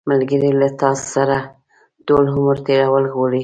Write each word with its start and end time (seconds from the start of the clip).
ملګری 0.09 0.51
له 0.61 0.67
تا 0.79 0.91
سره 1.13 1.37
ټول 2.07 2.25
عمر 2.35 2.57
تېرول 2.67 3.05
غواړي 3.15 3.39